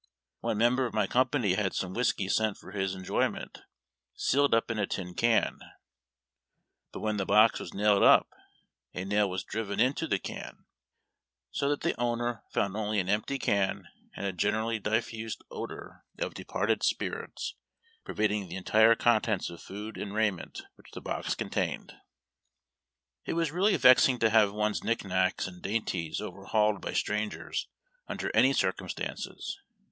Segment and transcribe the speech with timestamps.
[0.39, 3.59] One member of my company had some whiskey sent for his en joyment,
[4.15, 5.59] sealed up in a tin can;
[6.91, 8.27] but when the box was nailed up
[8.95, 10.65] a nail was driven into the can,
[11.51, 16.33] so that the owner found only an empty can and a generally diffused odor of
[16.33, 17.53] "departed spirits"
[18.03, 21.93] pervading the entire contents of food ^nd raiment which the box contained.
[23.25, 27.67] It was really vexing to have one's knick knacks and dain ties overliauled by strangers
[28.07, 29.67] under ani/ circumstances, and